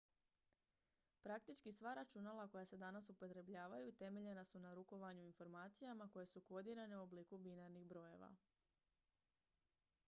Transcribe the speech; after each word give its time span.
praktički 1.23 1.71
sva 1.71 1.93
računala 1.99 2.47
koja 2.47 2.63
se 2.65 2.77
danas 2.77 3.09
upotrebljavaju 3.09 3.91
temeljena 3.91 4.45
su 4.45 4.59
na 4.59 4.73
rukovanju 4.73 5.23
informacijama 5.25 6.09
koje 6.09 6.25
su 6.27 6.41
kodirane 6.41 6.97
u 6.97 7.03
obliku 7.03 7.37
binarnih 7.37 7.85
brojeva 7.87 8.35